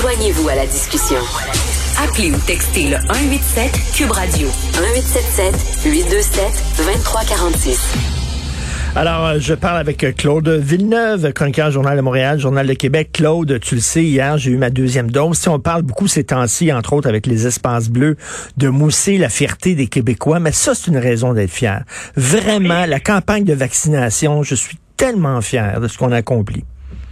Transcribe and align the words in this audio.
Joignez-vous 0.00 0.48
à 0.48 0.54
la 0.54 0.66
discussion. 0.66 1.18
Appelez 2.02 2.30
ou 2.32 2.38
textez 2.46 2.88
le 2.88 2.96
187 2.96 3.70
Cube 3.94 4.10
Radio 4.10 4.48
1877 4.48 5.84
827 5.84 6.44
2346. 6.78 8.20
Alors, 8.96 9.26
euh, 9.26 9.36
je 9.38 9.54
parle 9.54 9.78
avec 9.78 10.02
euh, 10.02 10.10
Claude 10.10 10.48
Villeneuve, 10.48 11.32
chroniqueur 11.32 11.70
Journal 11.70 11.96
de 11.96 12.02
Montréal, 12.02 12.40
Journal 12.40 12.66
de 12.66 12.74
Québec. 12.74 13.10
Claude, 13.12 13.60
tu 13.60 13.76
le 13.76 13.80
sais, 13.80 14.02
hier, 14.02 14.36
j'ai 14.36 14.50
eu 14.50 14.56
ma 14.56 14.70
deuxième 14.70 15.12
dose. 15.12 15.38
Si 15.38 15.48
on 15.48 15.60
parle 15.60 15.82
beaucoup 15.82 16.08
ces 16.08 16.24
temps-ci, 16.24 16.72
entre 16.72 16.94
autres 16.94 17.08
avec 17.08 17.26
les 17.26 17.46
espaces 17.46 17.88
bleus, 17.88 18.16
de 18.56 18.68
mousser 18.68 19.16
la 19.16 19.28
fierté 19.28 19.76
des 19.76 19.86
Québécois, 19.86 20.40
mais 20.40 20.50
ça, 20.52 20.74
c'est 20.74 20.90
une 20.90 20.98
raison 20.98 21.34
d'être 21.34 21.52
fier. 21.52 21.84
Vraiment, 22.16 22.84
la 22.86 22.98
campagne 22.98 23.44
de 23.44 23.54
vaccination, 23.54 24.42
je 24.42 24.56
suis 24.56 24.78
tellement 24.96 25.40
fier 25.40 25.80
de 25.80 25.86
ce 25.86 25.96
qu'on 25.96 26.10
a 26.10 26.16
accompli. 26.16 26.64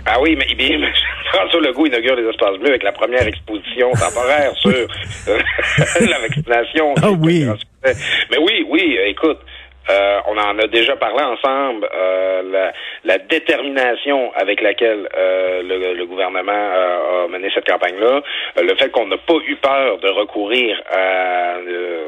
Ah 0.05 0.17
oui, 0.21 0.37
mais, 0.37 0.53
bien, 0.57 0.79
François 1.33 1.61
Legault 1.61 1.87
inaugure 1.87 2.17
les 2.17 2.29
espaces 2.29 2.59
bleus 2.59 2.71
avec 2.71 2.83
la 2.83 2.93
première 2.93 3.27
exposition 3.27 3.91
temporaire 3.93 4.53
sur 4.57 4.71
euh, 5.29 5.39
la 6.09 6.19
vaccination. 6.21 6.95
Ah 7.03 7.11
oui. 7.11 7.47
Mais 8.31 8.39
oui, 8.39 8.67
oui, 8.69 8.99
écoute, 9.07 9.39
euh, 9.91 10.21
on 10.27 10.37
en 10.37 10.59
a 10.59 10.67
déjà 10.67 10.97
parlé 10.97 11.23
ensemble, 11.23 11.89
euh, 11.95 12.43
la, 12.51 12.73
la, 13.05 13.19
détermination 13.19 14.33
avec 14.35 14.61
laquelle 14.61 15.09
euh, 15.17 15.63
le, 15.63 15.95
le, 15.95 16.07
gouvernement 16.07 16.53
a 16.53 17.27
mené 17.29 17.51
cette 17.55 17.67
campagne-là, 17.67 18.21
le 18.63 18.75
fait 18.77 18.91
qu'on 18.91 19.07
n'a 19.07 19.17
pas 19.17 19.37
eu 19.47 19.57
peur 19.57 19.99
de 19.99 20.09
recourir 20.09 20.81
à, 20.91 21.57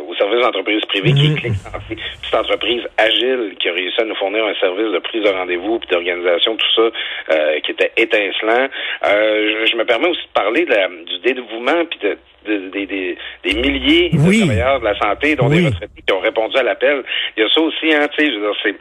aux 0.07 0.15
services 0.15 0.43
d'entreprise 0.43 0.85
privée 0.87 1.13
qui 1.13 1.47
est 1.47 1.49
mhm. 1.49 1.97
cette 2.23 2.35
entreprise 2.35 2.83
agile 2.99 3.55
qui 3.59 3.69
a 3.69 3.73
réussi 3.73 4.01
à 4.01 4.05
nous 4.05 4.17
fournir 4.17 4.45
un 4.45 4.55
service 4.55 4.93
de 4.93 4.99
prise 4.99 5.23
de 5.23 5.31
rendez-vous 5.31 5.79
puis 5.79 5.89
d'organisation, 5.89 6.57
tout 6.57 6.75
ça, 6.77 7.37
qui 7.63 7.71
était 7.71 7.93
étincelant. 7.97 8.69
Je, 9.05 9.77
me 9.77 9.85
permets 9.85 10.09
aussi 10.09 10.23
de 10.23 10.33
parler 10.35 10.65
de 10.67 11.05
du 11.05 11.19
dévouement 11.21 11.85
puis 11.89 11.99
de 12.01 12.19
des, 12.47 12.87
des, 12.87 13.17
des, 13.45 13.55
milliers 13.55 14.11
de 14.11 14.17
travailleurs 14.17 14.81
de 14.81 14.85
la 14.85 14.99
santé, 14.99 15.37
dont 15.37 15.49
des 15.49 15.67
retraités 15.67 16.03
qui 16.07 16.13
ont 16.13 16.21
répondu 16.21 16.57
à 16.57 16.63
l'appel. 16.63 17.03
Il 17.37 17.43
y 17.43 17.47
a 17.47 17.49
ça 17.51 17.61
aussi, 17.71 17.95
hein, 17.95 18.07
tu 18.17 18.27
sais, 18.27 18.33
c'est 18.63 18.75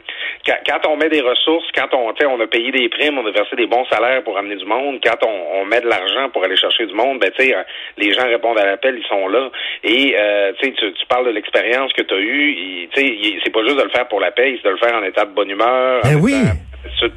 quand, 0.46 0.56
quand, 0.66 0.90
on 0.90 0.96
met 0.96 1.08
des 1.08 1.20
ressources, 1.20 1.66
quand 1.74 1.88
on, 1.94 2.12
on 2.12 2.40
a 2.40 2.46
payé 2.46 2.72
des 2.72 2.88
primes, 2.88 3.18
on 3.18 3.26
a 3.26 3.30
versé 3.30 3.56
des 3.56 3.66
bons 3.66 3.84
salaires 3.86 4.22
pour 4.24 4.36
amener 4.36 4.56
du 4.56 4.64
monde, 4.64 5.00
quand 5.04 5.26
on, 5.26 5.60
on 5.60 5.64
met 5.64 5.80
de 5.80 5.88
l'argent 5.88 6.28
pour 6.32 6.44
aller 6.44 6.56
chercher 6.56 6.86
du 6.86 6.94
monde, 6.94 7.20
ben 7.20 7.30
tu 7.36 7.44
sais, 7.44 7.54
les 7.96 8.12
gens 8.12 8.26
répondent 8.26 8.58
à 8.58 8.66
l'appel, 8.66 8.98
ils 8.98 9.06
sont 9.06 9.28
là. 9.28 9.50
Et 9.84 10.14
euh, 10.18 10.52
tu, 10.60 10.72
tu 10.72 11.06
parles 11.08 11.26
de 11.26 11.32
l'expérience 11.32 11.92
que 11.92 12.02
tu 12.02 12.14
as 12.14 12.20
eue, 12.20 12.88
tu 12.92 13.00
sais, 13.00 13.40
c'est 13.44 13.52
pas 13.52 13.62
juste 13.62 13.76
de 13.76 13.84
le 13.84 13.90
faire 13.90 14.08
pour 14.08 14.20
la 14.20 14.30
paye, 14.30 14.58
c'est 14.60 14.68
de 14.68 14.74
le 14.74 14.78
faire 14.78 14.94
en 14.94 15.04
état 15.04 15.24
de 15.24 15.32
bonne 15.32 15.50
humeur. 15.50 16.02
Ben 16.02 16.18
oui 16.20 16.34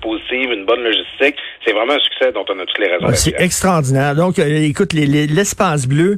positive, 0.02 0.52
une 0.52 0.66
bonne 0.66 0.84
logistique. 0.84 1.36
C'est 1.66 1.74
vraiment 1.74 1.94
un 1.94 2.00
succès 2.00 2.32
dont 2.34 2.46
on 2.50 2.60
a 2.60 2.66
toutes 2.66 2.80
les 2.80 2.88
raisons. 2.88 3.08
c'est 3.14 3.36
extraordinaire. 3.38 4.16
Donc, 4.16 4.40
euh, 4.40 4.64
écoute, 4.64 4.94
l'espace 4.94 5.88
bleu, 5.88 6.18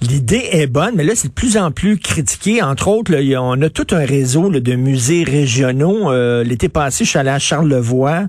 l'idée 0.00 0.48
est 0.52 0.66
bonne, 0.66 0.94
mais 0.96 1.04
là, 1.04 1.12
c'est 1.14 1.28
de 1.28 1.32
plus 1.32 1.56
en 1.56 1.70
plus 1.70 1.98
critiqué. 1.98 2.62
Entre 2.62 2.88
autres, 2.88 3.12
on 3.38 3.62
a 3.62 3.68
tout 3.68 3.86
un 3.92 4.04
réseau 4.04 4.50
de 4.50 4.74
musées 4.74 5.24
régionaux. 5.24 6.10
Euh, 6.10 6.44
l'été 6.44 6.68
passé, 6.68 7.04
je 7.04 7.10
suis 7.10 7.18
allé 7.18 7.30
à 7.30 7.38
Charlevoix 7.38 8.22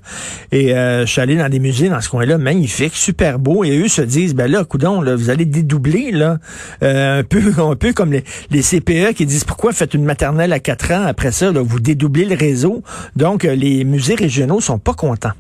et 0.51 0.73
euh, 0.73 1.05
je 1.05 1.11
suis 1.11 1.21
allé 1.21 1.35
dans 1.35 1.49
des 1.49 1.59
musées 1.59 1.89
dans 1.89 2.01
ce 2.01 2.09
coin-là, 2.09 2.38
magnifique, 2.38 2.95
super 2.95 3.39
beau. 3.39 3.63
Et 3.63 3.77
eux 3.77 3.88
se 3.88 4.01
disent, 4.01 4.35
ben 4.35 4.51
là, 4.51 4.63
coudon, 4.63 5.01
là, 5.01 5.15
vous 5.15 5.29
allez 5.29 5.45
dédoubler, 5.45 6.11
là, 6.11 6.38
un 6.81 7.23
peu, 7.23 7.41
un 7.61 7.75
peu 7.75 7.93
comme 7.93 8.11
les, 8.11 8.23
les, 8.51 8.61
CPE 8.61 9.13
qui 9.13 9.25
disent, 9.25 9.45
pourquoi 9.45 9.71
faites 9.71 9.93
une 9.93 10.03
maternelle 10.03 10.51
à 10.51 10.59
4 10.59 10.91
ans 10.91 11.05
après 11.07 11.31
ça, 11.31 11.51
là, 11.51 11.61
vous 11.61 11.79
dédoublez 11.79 12.25
le 12.25 12.35
réseau. 12.35 12.83
Donc, 13.15 13.43
les 13.43 13.85
musées 13.85 14.15
régionaux 14.15 14.56
sont 14.61 14.80
pas 14.80 14.94
contents. 14.94 15.33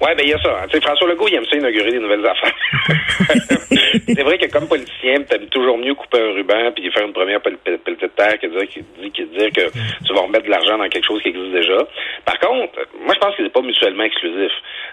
Oui, 0.00 0.10
ben 0.16 0.22
il 0.22 0.30
y 0.30 0.34
a 0.34 0.38
ça. 0.38 0.62
Hein. 0.62 0.80
François 0.80 1.08
Legault, 1.08 1.26
il 1.28 1.34
aime 1.34 1.44
ça 1.46 1.56
inaugurer 1.56 1.90
des 1.90 1.98
nouvelles 1.98 2.24
affaires. 2.24 2.54
c'est 4.06 4.22
vrai 4.22 4.38
que 4.38 4.46
comme 4.46 4.68
politicien, 4.68 5.22
tu 5.28 5.34
aimes 5.34 5.48
toujours 5.48 5.76
mieux 5.76 5.94
couper 5.94 6.20
un 6.20 6.34
ruban 6.34 6.70
puis 6.72 6.90
faire 6.92 7.04
une 7.04 7.12
première 7.12 7.40
pelletée 7.40 7.72
de 7.72 8.06
terre 8.06 8.38
que 8.38 8.46
dire, 8.46 8.68
que, 8.68 9.22
dire 9.22 9.50
que 9.50 10.06
tu 10.06 10.14
vas 10.14 10.20
remettre 10.20 10.44
de 10.44 10.50
l'argent 10.50 10.78
dans 10.78 10.88
quelque 10.88 11.06
chose 11.06 11.20
qui 11.22 11.30
existe 11.30 11.50
déjà. 11.50 11.78
Par 12.24 12.38
contre, 12.38 12.78
moi 13.00 13.14
je 13.14 13.18
pense 13.18 13.34
que 13.34 13.42
c'est 13.42 13.52
pas 13.52 13.62
mutuellement 13.62 14.04
exclusif. 14.04 14.52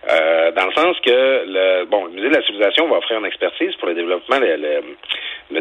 Euh, 0.10 0.52
dans 0.52 0.66
le 0.66 0.74
sens 0.74 0.98
que 1.06 1.44
le 1.46 1.86
bon, 1.86 2.06
le 2.06 2.12
musée 2.14 2.30
de 2.30 2.36
la 2.36 2.42
civilisation 2.42 2.88
va 2.88 2.98
offrir 2.98 3.20
une 3.20 3.26
expertise 3.26 3.76
pour 3.76 3.90
le 3.90 3.94
développement, 3.94 4.40
le, 4.40 4.56
le, 4.56 4.82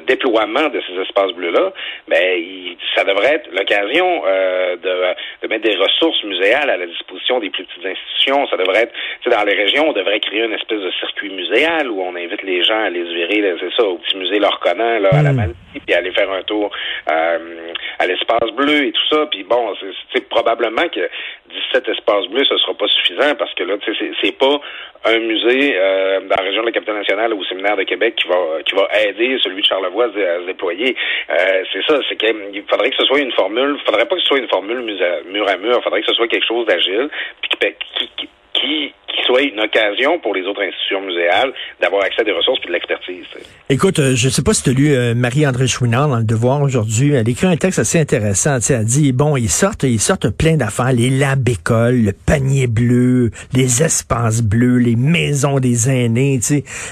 déploiement 0.07 0.69
de 0.69 0.81
ces 0.87 1.01
espaces 1.01 1.33
bleus-là, 1.33 1.73
ben, 2.09 2.77
ça 2.95 3.05
devrait 3.05 3.35
être 3.35 3.51
l'occasion 3.53 4.23
euh, 4.27 4.77
de, 4.77 5.15
de 5.43 5.49
mettre 5.49 5.65
des 5.65 5.77
ressources 5.77 6.23
muséales 6.25 6.71
à 6.71 6.77
la 6.77 6.87
disposition 6.87 7.39
des 7.41 7.51
plus 7.51 7.65
petites 7.65 7.87
institutions. 7.87 8.47
Ça 8.49 8.57
devrait 8.57 8.83
être 8.83 8.95
dans 9.31 9.45
les 9.45 9.55
régions, 9.55 9.89
on 9.89 9.93
devrait 9.93 10.21
créer 10.21 10.45
une 10.45 10.53
espèce 10.53 10.81
de 10.81 10.91
circuit 10.93 11.31
muséal 11.31 11.91
où 11.91 12.01
on 12.01 12.15
invite 12.17 12.43
les 12.43 12.63
gens 12.63 12.85
à 12.85 12.91
les 12.91 13.03
virer, 13.03 13.55
c'est 13.61 13.73
ça, 13.77 13.85
au 13.85 13.99
petit 13.99 14.17
musée 14.17 14.39
Lorconan, 14.39 15.01
là, 15.01 15.11
à 15.13 15.23
la 15.23 15.33
hmm. 15.33 15.37
Malaisie, 15.37 15.81
puis 15.87 15.95
aller 15.95 16.13
faire 16.13 16.31
un 16.31 16.43
tour 16.43 16.71
euh, 17.11 17.39
à 17.99 18.07
l'espace 18.07 18.51
bleu 18.53 18.87
et 18.87 18.93
tout 18.93 19.07
ça. 19.11 19.27
Puis 19.27 19.45
bon, 19.45 19.75
c'est 20.13 20.29
probablement 20.29 20.89
que 20.89 21.09
17 21.73 21.89
espaces 21.89 22.27
bleus, 22.29 22.45
ce 22.49 22.57
sera 22.59 22.75
pas 22.75 22.89
suffisant 22.89 23.35
parce 23.39 23.53
que 23.55 23.65
là, 23.65 23.75
c'est 24.23 24.39
pas 24.39 24.61
un 25.07 25.19
musée 25.19 25.77
euh, 25.77 26.21
dans 26.21 26.37
la 26.37 26.45
région 26.45 26.63
de 26.63 26.67
la 26.67 26.73
capitale 26.73 26.97
nationale 26.97 27.35
ou 27.35 27.41
au 27.41 27.45
séminaire 27.45 27.77
de 27.77 27.85
Québec 27.85 28.17
qui 28.17 28.29
va 28.29 28.63
qui 28.65 28.75
va 28.75 28.89
aider 29.03 29.39
celui 29.43 29.61
de 29.61 29.67
Charlevoix 29.67 30.07
à, 30.07 30.41
se 30.41 30.47
déployer. 30.47 30.97
Euh, 31.31 31.65
c'est 31.73 31.85
ça, 31.87 31.99
c'est 32.09 32.17
qu'il 32.17 32.65
faudrait 32.69 32.91
que 32.91 32.97
ce 32.97 33.05
soit 33.05 33.21
une 33.21 33.33
formule, 33.33 33.79
faudrait 33.85 34.07
pas 34.07 34.17
que 34.17 34.23
ce 34.23 34.29
soit 34.29 34.39
une 34.39 34.49
formule 34.49 34.83
mur 35.27 35.49
à 35.49 35.57
mur, 35.57 35.83
faudrait 35.83 36.01
que 36.01 36.07
ce 36.07 36.15
soit 36.15 36.29
quelque 36.29 36.47
chose 36.47 36.67
d'agile, 36.67 37.11
puis 37.43 37.73
qui, 38.17 38.29
qui 38.55 38.94
soit 39.25 39.43
une 39.43 39.61
occasion 39.61 40.19
pour 40.21 40.35
les 40.35 40.43
autres 40.43 40.63
institutions 40.63 41.03
muséales 41.03 41.53
d'avoir 41.81 42.05
accès 42.05 42.25
des 42.25 42.33
ressources 42.33 42.61
et 42.65 42.69
de 42.69 42.73
l'expertise. 42.73 43.25
Écoute, 43.69 43.99
euh, 43.99 44.15
je 44.15 44.27
ne 44.27 44.31
sais 44.31 44.43
pas 44.43 44.55
si 44.55 44.63
tu 44.63 44.71
as 44.71 44.73
lu 44.73 44.95
euh, 44.95 45.15
Marie-André 45.15 45.67
Chouinard 45.67 46.09
dans 46.09 46.19
Le 46.19 46.25
Devoir 46.25 46.63
aujourd'hui. 46.63 47.13
Elle 47.13 47.29
écrit 47.29 47.47
un 47.47 47.57
texte 47.57 47.79
assez 47.79 47.99
intéressant. 47.99 48.59
Elle 48.69 48.85
dit, 48.85 49.13
bon, 49.13 49.37
ils 49.37 49.51
sortent, 49.51 49.85
ils 49.85 50.01
sortent 50.01 50.31
plein 50.31 50.57
d'affaires. 50.57 50.93
Les 50.93 51.11
labs 51.11 51.49
écoles, 51.49 52.03
le 52.03 52.13
panier 52.13 52.67
bleu, 52.67 53.31
les 53.53 53.83
espaces 53.83 54.43
bleus, 54.43 54.79
les 54.79 54.97
maisons 54.97 55.61
des 55.61 55.89
aînés. 55.89 56.41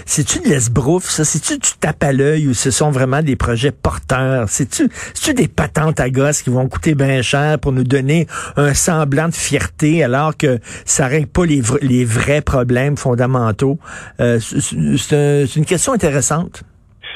C'est-tu 0.07 0.41
de 0.41 0.49
l'esbrouf, 0.49 1.05
ça? 1.05 1.25
C'est-tu 1.25 1.55
du 1.55 1.71
tape 1.81 2.03
à 2.03 2.13
l'œil 2.13 2.49
ou 2.49 2.55
ce 2.55 2.71
sont 2.71 2.91
vraiment 2.91 3.23
des 3.23 3.37
projets 3.37 3.73
porteurs? 3.73 4.49
C'est-tu 4.49 4.89
des 5.35 5.49
patentes 5.49 6.01
à 6.01 6.11
gosses 6.11 6.43
qui 6.43 6.51
vont 6.51 6.69
coûter 6.69 6.95
bien 6.95 7.23
cher 7.23 7.59
pour 7.59 7.73
nous 7.73 7.85
donner 7.85 8.27
un 8.57 8.75
semblant 8.75 9.29
de 9.29 9.35
fierté 9.35 10.03
alors 10.03 10.37
que 10.37 10.59
ça 10.85 11.07
règle 11.07 11.29
pas 11.29 11.45
les, 11.45 11.63
les 11.81 12.05
vrais 12.33 12.43
problèmes 12.43 12.97
fondamentaux. 12.97 13.79
Euh, 14.21 14.39
c'est 14.41 15.57
une 15.57 15.65
question 15.67 15.93
intéressante. 15.93 16.63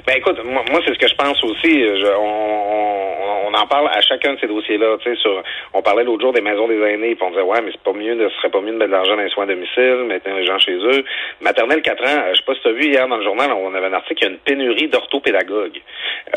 Ben 0.06 0.18
écoute, 0.18 0.38
moi, 0.44 0.62
c'est 0.86 0.94
ce 0.94 0.98
que 1.00 1.08
je 1.08 1.16
pense 1.16 1.42
aussi. 1.42 1.84
on, 2.16 3.52
en 3.52 3.66
parle 3.66 3.88
à 3.88 4.00
chacun 4.02 4.34
de 4.34 4.38
ces 4.38 4.46
dossiers-là. 4.46 4.98
On 5.74 5.82
parlait 5.82 6.04
l'autre 6.04 6.20
jour 6.20 6.32
des 6.32 6.42
maisons 6.42 6.68
des 6.68 6.80
aînés, 6.80 7.16
puis 7.16 7.24
on 7.26 7.30
disait 7.30 7.42
ouais, 7.42 7.60
mais 7.62 7.72
c'est 7.72 7.80
pas 7.80 7.92
mieux, 7.92 8.16
ce 8.16 8.36
serait 8.36 8.50
pas 8.50 8.60
mieux 8.60 8.72
de 8.72 8.76
mettre 8.76 8.90
de 8.90 8.96
l'argent 8.96 9.16
dans 9.16 9.22
les 9.22 9.30
soins 9.30 9.44
à 9.44 9.46
domicile, 9.48 10.04
mettre 10.06 10.28
les 10.30 10.46
gens 10.46 10.58
chez 10.58 10.74
eux. 10.76 11.04
Maternelle 11.40 11.82
4 11.82 12.04
ans, 12.04 12.22
je 12.30 12.36
sais 12.36 12.44
pas 12.44 12.54
si 12.54 12.60
tu 12.60 12.68
as 12.68 12.72
vu 12.72 12.84
hier 12.84 13.08
dans 13.08 13.16
le 13.16 13.24
journal, 13.24 13.50
on 13.52 13.74
avait 13.74 13.86
un 13.86 13.94
article, 13.94 14.22
il 14.22 14.26
y 14.26 14.28
a 14.28 14.32
une 14.32 14.38
pénurie 14.38 14.88
d'orthopédagogues. 14.88 15.80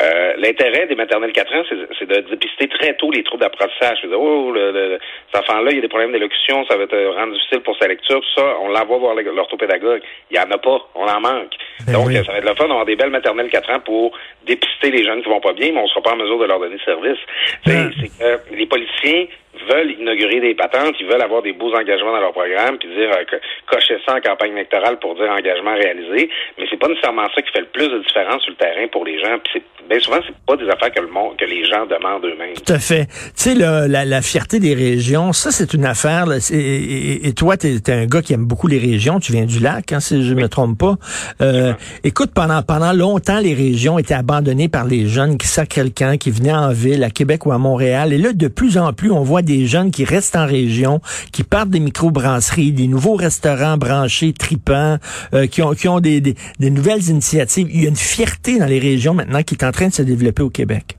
Euh, 0.00 0.32
L'intérêt 0.38 0.86
des 0.86 0.96
maternelles 0.96 1.32
4 1.32 1.54
ans, 1.54 1.62
c'est 1.98 2.08
de 2.08 2.20
dépister 2.30 2.66
très 2.68 2.94
tôt 2.94 3.10
les 3.12 3.22
troubles 3.22 3.42
d'apprentissage. 3.42 3.98
Je 4.02 4.08
oh, 4.08 4.50
le, 4.50 4.72
le, 4.72 4.98
cet 5.32 5.42
enfant-là, 5.42 5.70
il 5.70 5.76
y 5.76 5.78
a 5.78 5.82
des 5.82 5.88
problèmes 5.88 6.12
d'élocution, 6.12 6.64
ça 6.66 6.76
va 6.76 6.86
te 6.86 7.06
rendre 7.14 7.34
difficile 7.34 7.60
pour 7.60 7.76
sa 7.78 7.86
lecture, 7.86 8.20
tout 8.20 8.40
ça. 8.40 8.56
On 8.62 8.68
l'envoie 8.68 8.98
voir 8.98 9.14
l'orthopédagogue. 9.14 10.02
Il 10.30 10.36
y 10.36 10.40
en 10.40 10.50
a 10.50 10.58
pas, 10.58 10.88
on 10.96 11.06
en 11.06 11.20
manque. 11.20 11.54
Ben 11.86 11.92
Donc, 11.92 12.12
ça 12.12 12.32
va 12.32 12.38
être 12.38 12.48
le 12.48 12.54
fun 12.54 12.68
d'avoir 12.68 12.84
des 12.84 12.96
belles 12.96 13.10
maternelles 13.10 13.50
4 13.50 13.70
ans 13.70 13.80
pour 13.80 14.12
dépister 14.46 14.90
les 14.90 15.04
jeunes 15.04 15.22
qui 15.22 15.28
vont 15.28 15.40
pas 15.40 15.52
bien, 15.52 15.72
mais 15.72 15.80
on 15.80 15.86
sera 15.88 16.02
pas 16.02 16.12
en 16.12 16.16
mesure 16.16 16.38
de 16.38 16.46
leur 16.46 16.60
donner 16.60 16.78
service. 16.84 17.18
C'est 17.64 18.18
que 18.18 18.54
les 18.54 18.66
politiciens 18.66 19.26
veulent 19.68 19.90
inaugurer 19.98 20.40
des 20.40 20.54
patentes, 20.54 20.94
ils 21.00 21.06
veulent 21.06 21.22
avoir 21.22 21.42
des 21.42 21.52
beaux 21.52 21.74
engagements 21.74 22.12
dans 22.12 22.20
leur 22.20 22.32
programme, 22.32 22.78
puis 22.78 22.88
dire 22.88 23.10
euh, 23.10 23.24
que, 23.24 23.36
cocher 23.66 23.96
ça 24.06 24.14
en 24.16 24.20
campagne 24.20 24.52
électorale 24.52 24.98
pour 24.98 25.14
dire 25.14 25.30
engagement 25.30 25.74
réalisé, 25.74 26.30
mais 26.58 26.66
c'est 26.70 26.78
pas 26.78 26.88
nécessairement 26.88 27.26
ça 27.34 27.42
qui 27.42 27.50
fait 27.50 27.60
le 27.60 27.66
plus 27.66 27.88
de 27.88 27.98
différence 27.98 28.42
sur 28.42 28.52
le 28.52 28.56
terrain 28.56 28.86
pour 28.92 29.04
les 29.04 29.18
gens. 29.20 29.38
Puis 29.44 29.62
bien 29.88 29.98
souvent, 29.98 30.18
c'est 30.26 30.36
pas 30.46 30.56
des 30.56 30.68
affaires 30.68 30.92
que 30.92 31.00
le 31.00 31.08
monde, 31.08 31.36
que 31.36 31.44
les 31.44 31.64
gens 31.64 31.86
demandent 31.86 32.24
eux-mêmes. 32.24 32.54
Tout 32.54 32.72
à 32.72 32.78
fait. 32.78 33.06
Tu 33.06 33.50
sais, 33.50 33.54
la, 33.54 33.88
la, 33.88 34.22
fierté 34.22 34.60
des 34.60 34.74
régions, 34.74 35.32
ça 35.32 35.50
c'est 35.50 35.74
une 35.74 35.86
affaire. 35.86 36.26
Là, 36.26 36.36
et, 36.52 37.32
toi, 37.32 37.56
tu 37.56 37.66
es, 37.68 37.90
un 37.90 38.06
gars 38.06 38.22
qui 38.22 38.34
aime 38.34 38.44
beaucoup 38.44 38.68
les 38.68 38.78
régions. 38.78 39.18
Tu 39.18 39.32
viens 39.32 39.46
du 39.46 39.60
lac, 39.60 39.92
hein, 39.92 40.00
si 40.00 40.22
je 40.22 40.34
ne 40.34 40.42
me 40.42 40.48
trompe 40.48 40.78
pas. 40.78 40.94
Euh, 41.40 41.72
écoute, 42.04 42.30
pendant 42.34 42.62
pendant 42.62 42.92
longtemps, 42.92 43.40
les 43.40 43.54
régions 43.54 43.98
étaient 43.98 44.14
abandonnées 44.14 44.68
par 44.68 44.84
les 44.84 45.06
jeunes 45.06 45.38
qui 45.38 45.46
sacraient 45.46 45.70
quelqu'un, 45.70 46.16
qui 46.18 46.30
venaient 46.30 46.52
en 46.52 46.72
ville, 46.72 47.04
à 47.04 47.10
Québec 47.10 47.46
ou 47.46 47.52
à 47.52 47.58
Montréal. 47.58 48.12
Et 48.12 48.18
là, 48.18 48.32
de 48.32 48.48
plus 48.48 48.76
en 48.76 48.92
plus, 48.92 49.10
on 49.10 49.22
voit 49.22 49.42
des 49.42 49.49
jeunes 49.66 49.90
qui 49.90 50.04
restent 50.04 50.36
en 50.36 50.46
région, 50.46 51.00
qui 51.32 51.44
partent 51.44 51.70
des 51.70 51.80
microbrasseries, 51.80 52.72
des 52.72 52.88
nouveaux 52.88 53.16
restaurants 53.16 53.76
branchés, 53.76 54.32
tripants, 54.32 54.96
euh, 55.34 55.46
qui 55.46 55.62
ont, 55.62 55.72
qui 55.72 55.88
ont 55.88 56.00
des, 56.00 56.20
des, 56.20 56.34
nouvelles 56.70 57.08
initiatives. 57.08 57.68
Il 57.70 57.82
y 57.82 57.86
a 57.86 57.88
une 57.88 57.96
fierté 57.96 58.58
dans 58.58 58.66
les 58.66 58.78
régions 58.78 59.14
maintenant 59.14 59.42
qui 59.42 59.54
est 59.54 59.64
en 59.64 59.72
train 59.72 59.88
de 59.88 59.92
se 59.92 60.02
développer 60.02 60.42
au 60.42 60.50
Québec. 60.50 60.96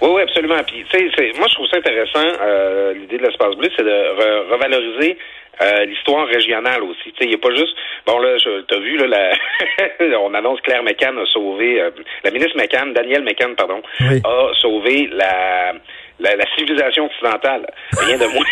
Oui, 0.00 0.10
oui, 0.14 0.22
absolument. 0.22 0.62
Puis, 0.66 0.84
moi, 1.38 1.46
je 1.48 1.54
trouve 1.54 1.68
ça 1.68 1.76
intéressant. 1.76 2.26
Euh, 2.42 2.94
l'idée 2.94 3.18
de 3.18 3.22
l'espace 3.22 3.54
bleu, 3.56 3.68
c'est 3.76 3.84
de 3.84 4.52
revaloriser 4.52 5.16
euh, 5.60 5.84
l'histoire 5.84 6.26
régionale 6.26 6.82
aussi. 6.82 7.12
Il 7.20 7.28
n'y 7.28 7.34
a 7.34 7.38
pas 7.38 7.54
juste... 7.54 7.76
Bon, 8.06 8.18
là, 8.18 8.36
tu 8.36 8.74
as 8.74 8.78
vu, 8.78 8.96
là, 8.96 9.06
la... 9.06 10.18
on 10.18 10.34
annonce 10.34 10.60
Claire 10.62 10.82
McCann 10.82 11.16
a 11.18 11.26
sauvé... 11.26 11.80
Euh, 11.80 11.90
la 12.24 12.30
ministre 12.30 12.56
McCann, 12.56 12.92
Danielle 12.92 13.22
McCann, 13.22 13.54
pardon, 13.54 13.80
a 14.00 14.50
sauvé 14.60 15.08
la 15.12 15.74
la, 16.20 16.36
la, 16.36 16.44
civilisation 16.56 17.06
occidentale. 17.06 17.66
Rien 17.98 18.18
de 18.18 18.26
moins. 18.26 18.44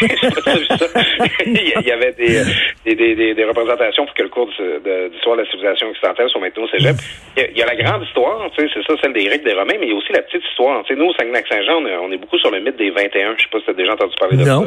Il 1.47 1.87
y 1.87 1.93
avait 1.93 2.13
des, 2.13 2.43
des, 2.85 3.15
des, 3.15 3.35
des, 3.35 3.45
représentations 3.45 4.07
pour 4.07 4.15
que 4.15 4.23
le 4.23 4.29
cours 4.29 4.47
d'histoire 4.47 5.37
de, 5.37 5.43
de, 5.43 5.45
la 5.45 5.51
civilisation 5.51 5.89
occidentale 5.89 6.29
soit 6.31 6.41
maintenant 6.41 6.65
au 6.65 6.69
cégep. 6.69 6.97
Il 7.37 7.57
y, 7.57 7.63
a, 7.63 7.67
la 7.67 7.77
grande 7.77 8.05
histoire, 8.05 8.51
c'est 8.57 8.69
ça, 8.69 8.95
celle 9.03 9.13
des 9.13 9.25
Grecs, 9.25 9.45
des 9.45 9.53
Romains, 9.53 9.75
mais 9.79 9.87
il 9.87 9.91
y 9.91 9.93
a 9.93 9.97
aussi 9.97 10.13
la 10.13 10.23
petite 10.23 10.43
histoire. 10.45 10.85
sais 10.87 10.95
nous, 10.95 11.07
au 11.07 11.15
Saguenay-Saint-Jean, 11.15 11.83
on, 12.03 12.13
est 12.13 12.17
beaucoup 12.17 12.39
sur 12.39 12.51
le 12.51 12.61
mythe 12.61 12.77
des 12.77 12.91
21. 12.91 13.37
Je 13.37 13.43
sais 13.43 13.49
pas 13.51 13.59
si 13.59 13.65
tu 13.65 13.71
as 13.71 13.75
déjà 13.75 13.93
entendu 13.93 14.15
parler 14.19 14.37
de 14.37 14.45
ça. 14.45 14.61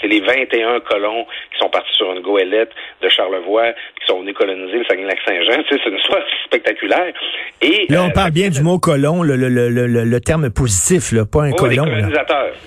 C'est 0.00 0.08
les 0.08 0.20
21 0.20 0.80
colons 0.80 1.26
qui 1.52 1.58
sont 1.58 1.68
partis 1.68 1.94
sur 1.94 2.12
une 2.12 2.20
goélette 2.20 2.70
de 3.02 3.08
Charlevoix, 3.08 3.72
qui 4.00 4.06
sont 4.06 4.20
venus 4.20 4.34
coloniser 4.34 4.78
le 4.78 4.84
Saguenay-Saint-Jean. 4.84 5.62
C'est 5.68 5.86
une 5.86 5.96
histoire 5.96 6.22
spéciaculaire. 6.46 7.12
Et, 7.60 7.86
là, 7.88 8.02
on 8.02 8.08
euh, 8.08 8.12
parle 8.12 8.30
bien 8.32 8.48
du 8.48 8.62
mot 8.62 8.78
colon, 8.78 9.22
le, 9.22 9.36
le, 9.36 9.48
le, 9.48 9.68
le, 9.86 10.20
terme 10.20 10.50
positif, 10.50 11.12
là, 11.12 11.24
pas 11.24 11.44
un 11.44 11.52
oh, 11.52 11.56
colon. 11.56 11.84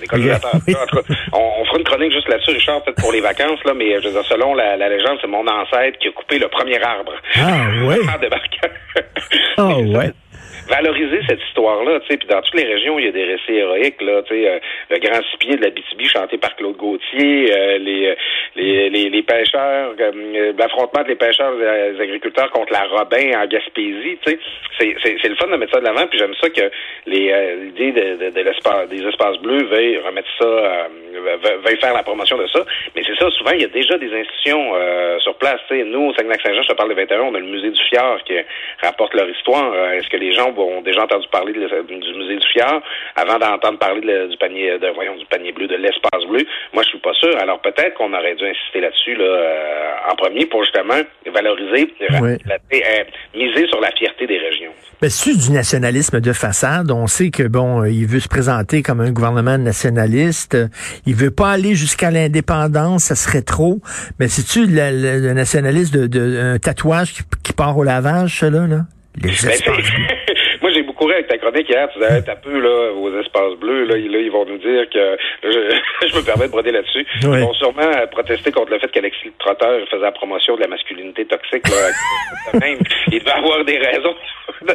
Les 0.00 0.74
on, 1.32 1.64
fera 1.64 1.78
une 1.78 1.84
chronique 1.84 2.12
juste 2.12 2.28
là-dessus, 2.28 2.50
Richard, 2.50 2.82
peut-être 2.82 3.00
pour 3.00 3.12
les 3.12 3.20
vacances, 3.20 3.62
là, 3.64 3.74
mais 3.74 4.00
je 4.00 4.08
veux 4.08 4.12
dire, 4.12 4.24
selon 4.24 4.54
la, 4.54 4.76
la 4.76 4.88
légende, 4.88 5.18
c'est 5.20 5.28
mon 5.28 5.46
ancêtre 5.46 5.98
qui 5.98 6.08
a 6.08 6.12
coupé 6.12 6.38
le 6.38 6.48
premier 6.48 6.80
arbre. 6.82 7.12
Ah, 7.36 7.86
ouais. 7.86 7.98
en 8.14 8.18
débarquant. 8.18 8.68
Ah, 9.56 9.78
ouais 9.78 10.12
valoriser 10.68 11.20
cette 11.26 11.40
histoire-là, 11.48 12.00
tu 12.00 12.08
sais, 12.08 12.16
puis 12.18 12.28
dans 12.28 12.40
toutes 12.42 12.60
les 12.60 12.66
régions, 12.66 12.98
il 12.98 13.06
y 13.06 13.08
a 13.08 13.12
des 13.12 13.24
récits 13.24 13.52
héroïques, 13.52 14.00
là, 14.02 14.22
tu 14.22 14.34
sais, 14.34 14.48
euh, 14.48 14.58
le 14.90 14.98
grand 14.98 15.20
cipier 15.32 15.56
de 15.56 15.64
la 15.64 15.70
BTB 15.70 16.04
chanté 16.04 16.38
par 16.38 16.54
Claude 16.56 16.76
Gauthier, 16.76 17.52
euh, 17.52 17.78
les, 17.78 18.14
les, 18.58 18.90
les, 18.90 19.08
les, 19.08 19.22
pêcheurs, 19.22 19.94
euh, 20.00 20.52
l'affrontement 20.58 21.02
des 21.04 21.14
pêcheurs 21.14 21.54
et 21.54 21.92
des 21.92 22.00
agriculteurs 22.00 22.50
contre 22.50 22.72
la 22.72 22.84
Robin 22.84 23.40
en 23.40 23.46
Gaspésie, 23.46 24.18
tu 24.24 24.30
sais, 24.30 24.38
c'est, 24.78 24.96
c'est, 25.02 25.28
le 25.28 25.36
fun 25.36 25.46
de 25.46 25.56
mettre 25.56 25.72
ça 25.72 25.80
de 25.80 25.84
l'avant, 25.84 26.06
puis 26.06 26.18
j'aime 26.18 26.34
ça 26.40 26.48
que 26.50 26.70
les 27.06 27.28
l'idée 27.64 27.92
de, 27.92 28.30
de, 28.30 28.40
l'espace, 28.40 28.88
des 28.88 29.04
espaces 29.06 29.38
bleus 29.38 29.64
veuille 29.64 29.98
remettre 29.98 30.28
ça, 30.38 30.88
veuille 31.64 31.80
faire 31.80 31.94
la 31.94 32.02
promotion 32.02 32.36
de 32.38 32.46
ça, 32.48 32.64
mais 32.94 33.02
c'est 33.06 33.16
ça, 33.16 33.30
souvent, 33.30 33.52
il 33.52 33.62
y 33.62 33.64
a 33.64 33.68
déjà 33.68 33.96
des 33.98 34.12
institutions 34.12 34.72
sur 35.20 35.34
place, 35.34 35.60
tu 35.68 35.78
sais, 35.78 35.84
nous, 35.84 36.08
au 36.08 36.14
Saguenay-Saint-Jean, 36.14 36.62
je 36.62 36.68
te 36.68 36.74
parle 36.74 36.90
de 36.90 36.94
21, 36.94 37.20
on 37.20 37.34
a 37.34 37.38
le 37.38 37.46
musée 37.46 37.70
du 37.70 37.82
Fjord 37.84 38.22
qui 38.24 38.34
rapporte 38.82 39.14
leur 39.14 39.28
histoire, 39.28 39.74
est-ce 39.92 40.08
que 40.08 40.16
les 40.16 40.32
gens 40.32 40.52
ont 40.56 40.82
déjà 40.82 41.02
entendu 41.04 41.26
parler 41.28 41.52
du 41.52 42.14
musée 42.14 42.36
du 42.36 42.48
Fjord 42.48 42.82
avant 43.16 43.38
d'entendre 43.38 43.78
parler 43.78 44.28
du 44.28 44.36
panier 44.36 44.78
de 44.78 44.88
voyons 44.88 45.16
du 45.16 45.26
panier 45.26 45.52
bleu 45.52 45.66
de 45.66 45.76
l'espace 45.76 46.24
bleu? 46.26 46.44
Moi, 46.72 46.82
je 46.82 46.88
suis 46.90 46.98
pas 46.98 47.14
sûr. 47.14 47.36
Alors 47.38 47.60
peut-être 47.60 47.94
qu'on 47.94 48.12
aurait 48.12 48.34
dû 48.34 48.47
insister 48.48 48.80
là-dessus 48.80 49.14
là, 49.14 49.24
euh, 49.24 50.12
en 50.12 50.16
premier 50.16 50.46
pour 50.46 50.62
justement 50.64 51.00
valoriser, 51.32 51.92
euh, 52.10 52.36
miser 53.34 53.66
sur 53.68 53.80
la 53.80 53.90
fierté 53.92 54.26
des 54.26 54.38
régions. 54.38 54.72
Ben, 55.00 55.10
c'est 55.10 55.36
du 55.36 55.52
nationalisme 55.52 56.20
de 56.20 56.32
façade? 56.32 56.90
On 56.90 57.06
sait 57.06 57.30
que 57.30 57.44
bon, 57.44 57.84
il 57.84 58.06
veut 58.06 58.20
se 58.20 58.28
présenter 58.28 58.82
comme 58.82 59.00
un 59.00 59.10
gouvernement 59.10 59.58
nationaliste. 59.58 60.56
Il 61.06 61.14
veut 61.14 61.30
pas 61.30 61.50
aller 61.50 61.74
jusqu'à 61.74 62.10
l'indépendance, 62.10 63.04
ça 63.04 63.14
serait 63.14 63.42
trop. 63.42 63.80
Mais 64.18 64.28
c'est-tu 64.28 64.66
le, 64.66 65.32
nationalisme 65.32 66.08
de, 66.08 66.54
un 66.54 66.58
tatouage 66.58 67.14
qui, 67.44 67.52
part 67.52 67.76
au 67.76 67.84
lavage, 67.84 68.40
ça 68.40 68.50
là? 68.50 68.66
Les 69.20 69.30
ben, 69.30 69.50
j'ai 70.78 70.84
beaucoup 70.84 71.10
avec 71.10 71.26
ta 71.26 71.38
chronique 71.38 71.68
hier. 71.68 71.88
Tu 71.92 71.98
disais, 71.98 72.22
t'as 72.22 72.36
peu, 72.36 72.58
là, 72.58 72.92
aux 72.92 73.10
espaces 73.18 73.54
bleus, 73.58 73.84
là, 73.84 73.96
ils 73.96 74.30
vont 74.30 74.44
nous 74.44 74.58
dire 74.58 74.88
que, 74.90 75.16
je, 75.42 76.16
me 76.16 76.24
permets 76.24 76.46
de 76.46 76.52
broder 76.52 76.72
là-dessus. 76.72 77.04
Ils 77.22 77.28
vont 77.28 77.52
sûrement 77.54 77.90
protester 78.10 78.52
contre 78.52 78.70
le 78.70 78.78
fait 78.78 78.88
qu'Alexis 78.88 79.32
Trotteur 79.38 79.86
faisait 79.90 80.02
la 80.02 80.12
promotion 80.12 80.56
de 80.56 80.62
la 80.62 80.68
masculinité 80.68 81.24
toxique, 81.26 81.66
là. 81.68 82.58
même. 82.60 82.78
Il 83.10 83.18
devait 83.18 83.30
avoir 83.30 83.64
des 83.64 83.78
raisons 83.78 84.14
de 84.62 84.74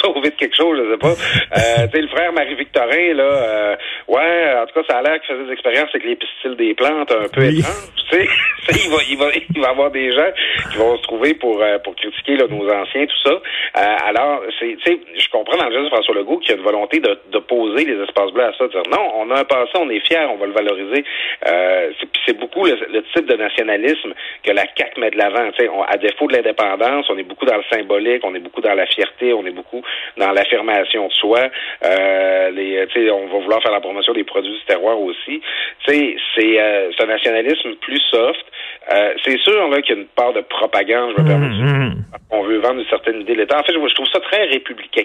sauver 0.00 0.30
de 0.30 0.36
quelque 0.36 0.56
chose, 0.56 0.78
je 0.84 0.92
sais 0.92 0.98
pas. 0.98 1.08
Euh, 1.08 1.86
tu 1.86 1.96
sais, 1.96 2.02
le 2.02 2.08
frère 2.08 2.32
Marie-Victorin, 2.32 3.14
là, 3.14 3.24
euh, 3.24 3.76
ouais, 4.08 4.54
en 4.62 4.66
tout 4.66 4.80
cas, 4.80 4.86
ça 4.88 4.98
a 4.98 5.02
l'air 5.02 5.20
qu'il 5.20 5.34
faisait 5.34 5.46
des 5.46 5.52
expériences 5.52 5.90
avec 5.94 6.04
les 6.04 6.16
pistils 6.16 6.56
des 6.56 6.74
plantes 6.74 7.12
un 7.12 7.28
peu 7.28 7.44
étranges, 7.44 7.92
tu 8.10 8.16
sais. 8.16 8.28
il 8.70 8.90
va, 8.90 8.98
il 9.08 9.18
va, 9.18 9.26
il 9.54 9.60
va 9.60 9.68
avoir 9.68 9.90
des 9.90 10.10
gens 10.12 10.30
qui 10.70 10.78
vont 10.78 10.96
se 10.96 11.02
trouver 11.02 11.34
pour, 11.34 11.62
euh, 11.62 11.78
pour 11.78 11.94
critiquer, 11.96 12.36
là, 12.36 12.46
nos 12.48 12.68
anciens, 12.70 13.06
tout 13.06 13.28
ça. 13.28 13.32
Euh, 13.32 13.96
alors, 14.06 14.42
c'est, 14.58 14.76
tu 14.84 14.92
sais, 14.92 15.00
je 15.26 15.30
comprends 15.32 15.56
dans 15.56 15.66
le 15.66 15.72
geste 15.72 15.84
de 15.84 15.90
François 15.90 16.14
Legault 16.14 16.38
qu'il 16.38 16.50
y 16.50 16.52
a 16.54 16.56
une 16.56 16.62
volonté 16.62 17.00
de, 17.00 17.18
de 17.32 17.38
poser 17.38 17.84
les 17.84 18.00
espaces 18.02 18.30
bleus 18.30 18.44
à 18.44 18.52
ça, 18.56 18.64
de 18.64 18.70
dire 18.70 18.82
non, 18.90 19.10
on 19.16 19.30
a 19.30 19.40
un 19.40 19.44
passé, 19.44 19.72
on 19.74 19.90
est 19.90 20.06
fier, 20.06 20.30
on 20.30 20.36
va 20.36 20.46
le 20.46 20.52
valoriser. 20.52 21.04
Euh, 21.48 21.90
c'est 22.24 22.38
beaucoup 22.38 22.64
le, 22.64 23.02
type 23.14 23.26
de 23.26 23.36
nationalisme 23.36 24.14
que 24.42 24.52
la 24.52 24.64
CAQ 24.76 25.00
met 25.00 25.10
de 25.10 25.18
l'avant. 25.18 25.50
À 25.88 25.96
défaut 25.96 26.28
de 26.28 26.34
l'indépendance, 26.34 27.06
on 27.10 27.18
est 27.18 27.24
beaucoup 27.24 27.44
dans 27.44 27.56
le 27.56 27.64
symbolique, 27.70 28.22
on 28.24 28.34
est 28.34 28.40
beaucoup 28.40 28.60
dans 28.60 28.74
la 28.74 28.86
fierté, 28.86 29.32
on 29.32 29.44
est 29.46 29.50
beaucoup 29.50 29.82
dans 30.16 30.30
l'affirmation 30.32 31.08
de 31.08 31.12
soi. 31.12 31.40
Euh, 31.84 32.50
les, 32.50 32.86
on 33.10 33.26
va 33.26 33.38
vouloir 33.38 33.62
faire 33.62 33.72
la 33.72 33.80
promotion 33.80 34.12
des 34.12 34.24
produits 34.24 34.52
du 34.52 34.64
terroir 34.66 34.98
aussi. 35.00 35.40
C'est 35.86 36.16
euh, 36.38 36.90
un 37.00 37.06
nationalisme 37.06 37.74
plus 37.80 38.00
soft. 38.10 38.44
Euh, 38.92 39.14
c'est 39.24 39.38
sûr 39.38 39.68
là 39.68 39.82
qu'il 39.82 39.96
y 39.96 39.98
a 39.98 40.02
une 40.02 40.08
part 40.08 40.32
de 40.32 40.40
propagande, 40.42 41.14
je 41.16 41.22
me 41.22 41.26
permets. 41.26 41.48
Mmh, 41.48 41.88
mmh. 41.88 42.04
On 42.30 42.42
veut 42.42 42.58
vendre 42.58 42.80
une 42.80 42.88
certaine 42.88 43.20
idée 43.20 43.34
de 43.34 43.40
l'État. 43.40 43.58
En 43.58 43.64
fait, 43.64 43.72
je, 43.72 43.88
je 43.88 43.94
trouve 43.94 44.06
ça 44.12 44.20
très 44.20 44.44
républicain. 44.44 45.02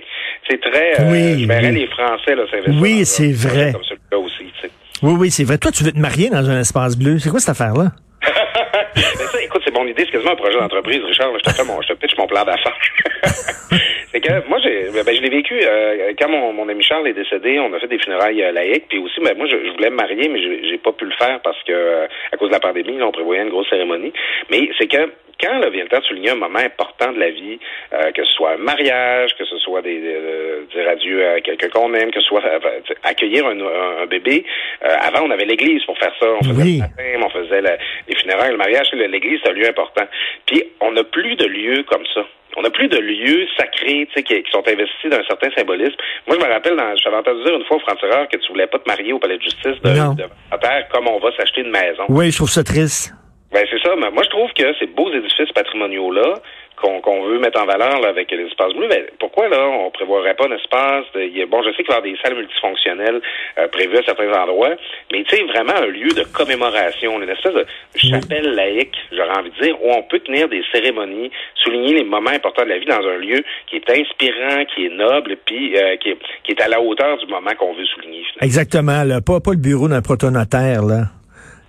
C'est 0.49 0.59
très. 0.61 0.99
Euh, 0.99 1.11
oui, 1.11 1.43
je 1.43 1.47
verrais 1.47 1.71
les 1.71 1.87
Français 1.87 2.35
là, 2.35 2.43
s'investir. 2.49 2.81
Oui, 2.81 3.05
c'est 3.05 3.31
vrai. 3.31 3.71
Comme 3.73 3.83
celui-là 3.83 4.19
aussi. 4.19 4.45
Oui, 5.03 5.13
oui, 5.17 5.31
c'est 5.31 5.43
vrai. 5.43 5.57
Toi, 5.57 5.71
tu 5.71 5.83
veux 5.83 5.91
te 5.91 5.99
marier 5.99 6.29
dans 6.29 6.47
un 6.49 6.59
espace 6.59 6.97
bleu. 6.97 7.17
C'est 7.17 7.29
quoi 7.29 7.39
cette 7.39 7.49
affaire-là? 7.49 7.91
Mais 8.95 9.01
ça, 9.01 9.41
écoute, 9.41 9.61
c'est 9.65 9.73
mon 9.73 9.87
idée. 9.87 10.03
C'est 10.05 10.11
quasiment 10.11 10.33
un 10.33 10.35
projet 10.35 10.59
d'entreprise, 10.59 11.01
Richard. 11.03 11.31
Je 11.37 11.43
te 11.43 11.55
fais 11.55 11.63
mon, 11.63 11.81
je 11.81 11.87
te 11.87 11.93
pitch 11.93 12.15
mon 12.17 12.27
plan 12.27 12.43
d'affaires. 12.43 12.77
c'est 14.11 14.19
que 14.19 14.47
moi, 14.47 14.59
j'ai, 14.61 14.89
ben, 14.91 15.15
je 15.15 15.21
l'ai 15.21 15.29
vécu 15.29 15.59
euh, 15.63 16.13
quand 16.19 16.29
mon, 16.29 16.53
mon, 16.53 16.69
ami 16.69 16.83
Charles 16.83 17.07
est 17.07 17.13
décédé. 17.13 17.59
On 17.59 17.73
a 17.73 17.79
fait 17.79 17.87
des 17.87 17.97
funérailles 17.97 18.43
euh, 18.43 18.51
laïques. 18.51 18.85
Puis 18.89 18.99
aussi, 18.99 19.19
ben, 19.21 19.35
moi, 19.37 19.47
je, 19.47 19.55
voulais 19.71 19.89
me 19.89 19.95
marier, 19.95 20.29
mais 20.29 20.39
j'ai 20.41 20.77
pas 20.77 20.91
pu 20.91 21.05
le 21.05 21.15
faire 21.17 21.39
parce 21.41 21.61
que 21.63 21.71
euh, 21.71 22.07
à 22.31 22.37
cause 22.37 22.49
de 22.49 22.53
la 22.53 22.59
pandémie, 22.59 22.97
là, 22.97 23.07
on 23.07 23.11
prévoyait 23.11 23.41
une 23.41 23.49
grosse 23.49 23.69
cérémonie. 23.69 24.13
Mais 24.51 24.69
c'est 24.77 24.87
que 24.87 25.09
quand 25.41 25.59
là, 25.59 25.69
vient 25.69 25.83
le 25.83 25.89
temps 25.89 25.99
de 25.99 26.05
souligner 26.05 26.31
un 26.31 26.35
moment 26.35 26.59
important 26.59 27.11
de 27.11 27.19
la 27.19 27.31
vie, 27.31 27.59
euh, 27.93 28.11
que 28.11 28.23
ce 28.23 28.31
soit 28.33 28.53
un 28.53 28.57
mariage, 28.57 29.35
que 29.37 29.45
ce 29.45 29.57
soit 29.57 29.81
des, 29.81 29.99
dire 29.99 30.89
adieu 30.89 31.27
à 31.27 31.41
quelqu'un 31.41 31.69
qu'on 31.69 31.93
aime, 31.93 32.11
que 32.11 32.19
ce 32.19 32.27
soit 32.27 32.43
accueillir 33.03 33.45
un, 33.45 34.05
bébé, 34.05 34.45
avant 34.81 35.25
on 35.25 35.31
avait 35.31 35.45
l'église 35.45 35.83
pour 35.85 35.97
faire 35.97 36.13
ça. 36.19 36.27
On 36.41 36.43
faisait 36.43 36.63
le 36.63 36.77
matin, 36.79 37.25
on 37.25 37.29
faisait 37.29 37.61
les 37.61 38.15
funérailles, 38.15 38.51
le 38.51 38.57
mariage, 38.57 38.91
l'église 38.93 39.39
c'est 39.43 39.49
un 39.49 39.53
lieu 39.53 39.67
important. 39.67 40.05
Puis 40.45 40.63
on 40.79 40.91
n'a 40.91 41.03
plus 41.03 41.35
de 41.35 41.45
lieux 41.45 41.83
comme 41.83 42.05
ça. 42.13 42.25
On 42.57 42.63
n'a 42.63 42.69
plus 42.69 42.89
de 42.89 42.97
lieux 42.97 43.47
sacrés 43.57 44.07
qui, 44.13 44.23
qui 44.23 44.51
sont 44.51 44.67
investis 44.67 45.09
d'un 45.09 45.23
certain 45.23 45.49
symbolisme. 45.55 45.95
Moi, 46.27 46.37
je 46.39 46.45
me 46.45 46.51
rappelle, 46.51 46.75
dans, 46.75 46.95
j'avais 46.97 47.15
entendu 47.15 47.43
dire 47.43 47.55
une 47.55 47.63
fois 47.63 47.77
au 47.77 47.79
franc-tireur 47.79 48.27
que 48.27 48.37
tu 48.37 48.47
voulais 48.49 48.67
pas 48.67 48.79
te 48.79 48.87
marier 48.87 49.13
au 49.13 49.19
palais 49.19 49.37
de 49.37 49.43
justice 49.43 49.81
de, 49.81 50.15
de, 50.15 50.57
terre 50.59 50.87
comme 50.91 51.07
on 51.07 51.19
va 51.19 51.31
s'acheter 51.37 51.61
une 51.61 51.71
maison. 51.71 52.03
Oui, 52.09 52.29
je 52.29 52.35
trouve 52.35 52.49
ça 52.49 52.63
triste. 52.63 53.13
Ben 53.51 53.65
c'est 53.69 53.81
ça. 53.81 53.95
moi, 53.95 54.23
je 54.23 54.29
trouve 54.29 54.51
que 54.53 54.73
ces 54.79 54.87
beaux 54.87 55.11
édifices 55.11 55.51
patrimoniaux-là, 55.53 56.35
qu'on 56.81 57.27
veut 57.27 57.39
mettre 57.39 57.61
en 57.61 57.65
valeur 57.65 57.99
là, 57.99 58.09
avec 58.09 58.31
les 58.31 58.45
espaces 58.45 58.73
bleus, 58.73 58.87
ben, 58.87 59.03
pourquoi 59.19 59.47
là 59.49 59.67
on 59.67 59.91
prévoirait 59.91 60.33
pas 60.33 60.47
un 60.47 60.55
espace 60.55 61.05
de, 61.13 61.21
y 61.21 61.41
a, 61.41 61.45
bon 61.45 61.61
je 61.63 61.69
sais 61.69 61.83
qu'il 61.83 61.93
y 61.93 61.95
avoir 61.95 62.01
des 62.01 62.17
salles 62.23 62.35
multifonctionnelles 62.35 63.21
euh, 63.59 63.67
prévues 63.67 63.97
à 63.97 64.03
certains 64.03 64.31
endroits, 64.33 64.75
mais 65.11 65.23
tu 65.23 65.35
sais 65.35 65.43
vraiment 65.43 65.75
un 65.75 65.87
lieu 65.87 66.09
de 66.09 66.23
commémoration, 66.33 67.21
une 67.21 67.29
espèce 67.29 67.53
de 67.53 67.65
chapelle 67.95 68.55
laïque, 68.55 68.95
j'aurais 69.11 69.37
envie 69.37 69.51
de 69.51 69.61
dire, 69.63 69.83
où 69.83 69.91
on 69.91 70.03
peut 70.03 70.19
tenir 70.19 70.49
des 70.49 70.63
cérémonies, 70.71 71.31
souligner 71.63 71.93
les 71.95 72.03
moments 72.03 72.31
importants 72.31 72.63
de 72.63 72.69
la 72.69 72.79
vie 72.79 72.85
dans 72.85 73.05
un 73.07 73.17
lieu 73.17 73.43
qui 73.67 73.75
est 73.75 73.89
inspirant, 73.89 74.65
qui 74.73 74.85
est 74.85 74.95
noble, 74.95 75.37
puis 75.45 75.77
euh, 75.77 75.97
qui, 75.97 76.09
est, 76.09 76.17
qui 76.43 76.51
est 76.51 76.61
à 76.61 76.67
la 76.67 76.81
hauteur 76.81 77.17
du 77.17 77.27
moment 77.27 77.51
qu'on 77.57 77.73
veut 77.73 77.85
souligner. 77.85 78.23
Exactement, 78.41 79.03
là. 79.03 79.21
Pas, 79.21 79.39
pas 79.39 79.51
le 79.51 79.57
bureau 79.57 79.87
d'un 79.87 80.01
protonotaire, 80.01 80.83
là. 80.83 81.20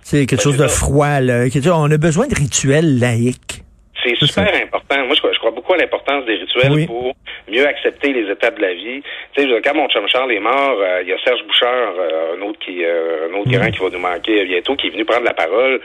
C'est 0.03 0.25
quelque 0.25 0.37
ben, 0.37 0.43
chose 0.43 0.57
de 0.57 0.67
froid, 0.67 1.19
là. 1.19 1.45
On 1.73 1.91
a 1.91 1.97
besoin 1.97 2.27
de 2.27 2.35
rituels 2.35 2.99
laïques. 2.99 3.62
C'est 4.03 4.25
super 4.25 4.53
important. 4.55 5.05
Moi, 5.05 5.15
je 5.15 5.39
crois, 5.39 5.51
beaucoup 5.51 5.73
à 5.73 5.77
l'importance 5.77 6.25
des 6.25 6.35
rituels 6.35 6.85
pour 6.85 7.13
mieux 7.47 7.65
accepter 7.65 8.13
les 8.13 8.29
étapes 8.29 8.57
de 8.57 8.61
la 8.61 8.73
vie. 8.73 9.01
Tu 9.35 9.43
sais, 9.43 9.61
quand 9.63 9.75
mon 9.75 9.87
chum 9.89 10.07
Charles 10.07 10.31
est 10.31 10.39
mort, 10.39 10.77
euh, 10.79 11.01
il 11.01 11.09
y 11.09 11.13
a 11.13 11.17
Serge 11.23 11.43
Bouchard, 11.43 11.93
euh, 11.97 12.35
un 12.37 12.41
autre 12.41 12.59
qui, 12.59 12.83
euh, 12.83 13.29
un 13.29 13.33
autre 13.35 13.49
grand 13.49 13.69
qui 13.71 13.79
va 13.79 13.89
nous 13.89 13.99
manquer 13.99 14.43
bientôt, 14.45 14.75
qui 14.75 14.87
est 14.87 14.89
venu 14.91 15.05
prendre 15.05 15.25
la 15.25 15.33
parole. 15.33 15.79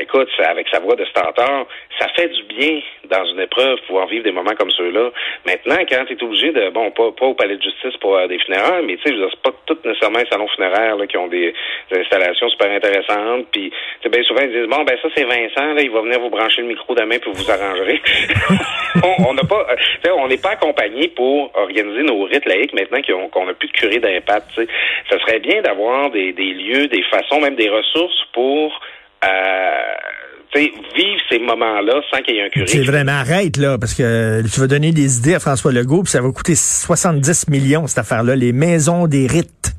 écoute, 0.00 0.28
avec 0.38 0.68
sa 0.68 0.80
voix 0.80 0.96
de 0.96 1.04
stentor, 1.06 1.66
ça 1.98 2.08
fait 2.16 2.28
du 2.28 2.42
bien 2.44 2.80
dans 3.08 3.24
une 3.24 3.40
épreuve 3.40 3.78
pouvoir 3.86 4.06
vivre 4.06 4.24
des 4.24 4.32
moments 4.32 4.54
comme 4.58 4.70
ceux-là. 4.70 5.10
Maintenant, 5.46 5.78
quand 5.88 6.04
tu 6.06 6.14
es 6.14 6.22
obligé 6.22 6.52
de, 6.52 6.70
bon, 6.70 6.90
pas, 6.90 7.12
pas 7.12 7.26
au 7.26 7.34
palais 7.34 7.56
de 7.56 7.62
justice 7.62 7.96
pour 8.00 8.18
des 8.28 8.38
funérailles, 8.38 8.84
mais 8.86 8.96
tu 8.96 9.08
sais, 9.08 9.28
c'est 9.30 9.42
pas 9.42 9.56
tout 9.66 9.78
nécessairement 9.84 10.18
les 10.18 10.28
salons 10.28 10.48
funéraires 10.48 10.96
là, 10.96 11.06
qui 11.06 11.16
ont 11.16 11.28
des, 11.28 11.54
installations 11.92 12.48
super 12.50 12.70
intéressantes. 12.70 13.46
Puis, 13.52 13.72
bien 14.10 14.22
souvent 14.24 14.42
ils 14.42 14.52
disent, 14.52 14.68
bon, 14.68 14.82
ben 14.84 14.96
ça 15.00 15.08
c'est 15.14 15.24
Vincent, 15.24 15.74
là, 15.74 15.82
il 15.82 15.90
va 15.90 16.02
venir 16.02 16.20
vous 16.20 16.30
brancher 16.30 16.62
le 16.62 16.68
micro 16.68 16.94
demain 16.94 17.18
puis 17.18 17.30
vous 17.32 17.41
arrangerez. 17.50 18.00
on 19.28 19.34
n'a 19.34 19.44
pas, 19.44 19.66
on 20.18 20.28
n'est 20.28 20.38
pas 20.38 20.50
accompagné 20.50 21.08
pour 21.08 21.50
organiser 21.56 22.02
nos 22.02 22.24
rites 22.24 22.46
laïques 22.46 22.74
maintenant 22.74 23.00
qu'on 23.32 23.46
n'a 23.46 23.54
plus 23.54 23.68
de 23.68 23.72
curé 23.72 23.98
d'impact. 23.98 24.60
Ça 25.10 25.18
serait 25.20 25.40
bien 25.40 25.62
d'avoir 25.62 26.10
des, 26.10 26.32
des 26.32 26.52
lieux, 26.52 26.88
des 26.88 27.02
façons, 27.10 27.40
même 27.40 27.56
des 27.56 27.68
ressources 27.68 28.24
pour 28.32 28.80
euh, 29.24 29.94
vivre 30.54 31.20
ces 31.30 31.38
moments-là 31.38 32.02
sans 32.10 32.20
qu'il 32.22 32.34
y 32.34 32.38
ait 32.38 32.44
un 32.44 32.48
curé. 32.50 32.66
C'est 32.66 32.82
vraiment 32.82 33.12
arrête, 33.12 33.56
là, 33.56 33.78
parce 33.78 33.94
que 33.94 34.42
tu 34.42 34.60
vas 34.60 34.66
donner 34.66 34.92
des 34.92 35.18
idées 35.18 35.34
à 35.34 35.40
François 35.40 35.72
Legault, 35.72 36.02
puis 36.02 36.12
ça 36.12 36.20
va 36.20 36.30
coûter 36.30 36.54
70 36.54 37.48
millions, 37.48 37.86
cette 37.86 37.98
affaire-là, 37.98 38.36
les 38.36 38.52
maisons 38.52 39.06
des 39.06 39.26
rites. 39.26 39.72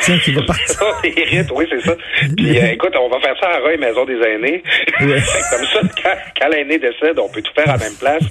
Tiens, 0.00 0.18
qui 0.18 0.32
va 0.32 0.42
partir. 0.42 0.76
oui, 1.54 1.66
c'est 1.70 1.80
ça. 1.80 1.96
Puis, 2.36 2.58
euh, 2.58 2.72
écoute, 2.72 2.94
on 3.00 3.08
va 3.08 3.20
faire 3.20 3.34
ça 3.40 3.48
à 3.48 3.58
Roy, 3.60 3.76
Maison 3.78 4.04
des 4.04 4.18
aînés. 4.20 4.62
Comme 4.98 5.08
ça, 5.10 5.80
quand, 6.02 6.14
quand 6.40 6.48
l'aîné 6.48 6.78
décède, 6.78 7.18
on 7.18 7.28
peut 7.28 7.42
tout 7.42 7.52
faire 7.54 7.68
à 7.68 7.76
la 7.76 7.84
même 7.84 7.94
place. 7.98 8.22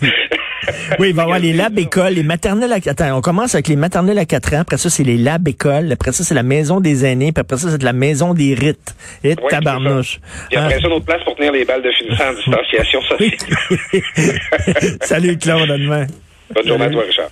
oui, 0.99 1.09
il 1.09 1.15
va 1.15 1.21
y 1.21 1.25
avoir 1.25 1.39
les 1.47 1.53
labs 1.53 1.77
écoles, 1.79 2.13
les 2.13 2.23
maternelles 2.23 2.73
à... 2.73 2.75
Attends, 2.75 3.17
on 3.17 3.21
commence 3.21 3.55
avec 3.55 3.67
les 3.67 3.75
maternelles 3.75 4.19
à 4.19 4.25
4 4.25 4.53
ans, 4.53 4.59
après 4.61 4.77
ça, 4.77 4.89
c'est 4.89 5.03
les 5.03 5.17
labs 5.17 5.47
écoles, 5.47 5.91
après 5.91 6.11
ça, 6.11 6.23
c'est 6.23 6.35
la 6.35 6.43
maison 6.43 6.79
des 6.79 7.05
aînés, 7.05 7.31
puis 7.31 7.41
après 7.41 7.57
ça, 7.57 7.69
c'est 7.71 7.83
la 7.83 7.93
maison 7.93 8.33
des 8.33 8.53
rites. 8.53 8.95
Et 9.23 9.29
oui, 9.29 9.35
tabarnouche. 9.49 10.19
Puis 10.49 10.57
après 10.57 10.75
hein? 10.75 10.79
ça, 10.81 10.87
une 10.87 10.93
autre 10.93 11.05
place 11.05 11.23
pour 11.23 11.35
tenir 11.35 11.51
les 11.51 11.65
balles 11.65 11.81
de 11.81 11.91
finissant 11.91 12.29
en 12.29 12.33
distanciation 12.33 13.01
sociale. 13.01 13.31
Salut, 15.01 15.37
Claude, 15.37 15.71
à 15.71 15.77
demain. 15.77 16.07
Bonne 16.53 16.67
journée 16.67 16.85
à 16.85 16.89
toi, 16.89 17.03
Richard. 17.03 17.25